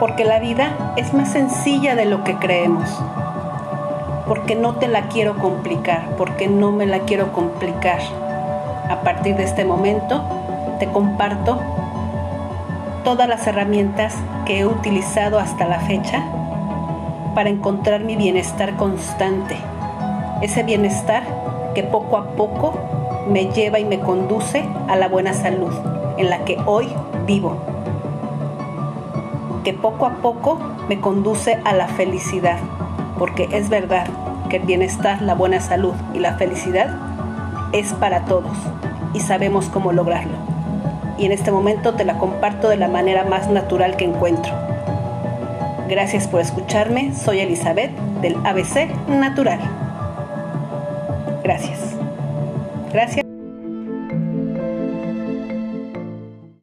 porque 0.00 0.24
la 0.24 0.38
vida 0.38 0.70
es 0.96 1.12
más 1.14 1.32
sencilla 1.32 1.94
de 1.94 2.04
lo 2.04 2.22
que 2.24 2.36
creemos, 2.36 2.88
porque 4.26 4.54
no 4.54 4.74
te 4.76 4.88
la 4.88 5.08
quiero 5.08 5.36
complicar, 5.38 6.10
porque 6.16 6.48
no 6.48 6.70
me 6.72 6.86
la 6.86 7.00
quiero 7.00 7.32
complicar. 7.32 7.98
A 8.88 9.00
partir 9.02 9.36
de 9.36 9.44
este 9.44 9.64
momento 9.64 10.22
te 10.78 10.86
comparto 10.86 11.58
todas 13.04 13.28
las 13.28 13.46
herramientas 13.46 14.14
que 14.44 14.60
he 14.60 14.66
utilizado 14.66 15.38
hasta 15.38 15.66
la 15.66 15.80
fecha 15.80 16.24
para 17.34 17.50
encontrar 17.50 18.00
mi 18.00 18.16
bienestar 18.16 18.76
constante, 18.76 19.56
ese 20.42 20.62
bienestar 20.62 21.22
que 21.74 21.82
poco 21.82 22.16
a 22.16 22.24
poco 22.30 22.74
me 23.28 23.46
lleva 23.46 23.78
y 23.78 23.84
me 23.84 24.00
conduce 24.00 24.64
a 24.88 24.96
la 24.96 25.08
buena 25.08 25.32
salud 25.32 25.72
en 26.16 26.30
la 26.30 26.44
que 26.44 26.58
hoy 26.66 26.88
vivo, 27.26 27.56
poco 29.74 30.06
a 30.06 30.16
poco 30.16 30.58
me 30.88 31.00
conduce 31.00 31.58
a 31.64 31.72
la 31.72 31.88
felicidad, 31.88 32.58
porque 33.18 33.48
es 33.52 33.68
verdad 33.68 34.06
que 34.48 34.56
el 34.56 34.62
bienestar, 34.62 35.22
la 35.22 35.34
buena 35.34 35.60
salud 35.60 35.94
y 36.14 36.18
la 36.18 36.34
felicidad 36.34 36.96
es 37.72 37.92
para 37.92 38.24
todos 38.24 38.56
y 39.14 39.20
sabemos 39.20 39.66
cómo 39.66 39.92
lograrlo. 39.92 40.36
Y 41.18 41.26
en 41.26 41.32
este 41.32 41.50
momento 41.50 41.94
te 41.94 42.04
la 42.04 42.18
comparto 42.18 42.68
de 42.68 42.76
la 42.76 42.88
manera 42.88 43.24
más 43.24 43.48
natural 43.48 43.96
que 43.96 44.04
encuentro. 44.04 44.52
Gracias 45.88 46.28
por 46.28 46.40
escucharme, 46.40 47.14
soy 47.14 47.40
Elizabeth 47.40 47.90
del 48.20 48.36
ABC 48.44 48.88
Natural. 49.08 49.58
Gracias. 51.42 51.96
Gracias. 52.92 53.27